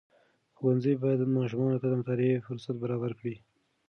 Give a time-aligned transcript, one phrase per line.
[0.57, 3.35] ښوونځي باید ماشومانو ته د مطالعې فرصت برابر کړي.